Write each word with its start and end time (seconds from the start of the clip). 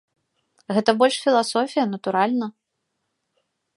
Гэта 0.77 0.95
больш 1.01 1.15
філасофія, 1.25 1.83
натуральна. 1.93 2.47